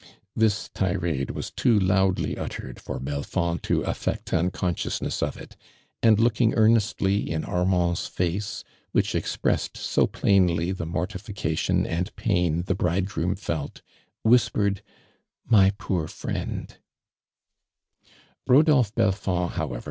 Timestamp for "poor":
15.77-16.07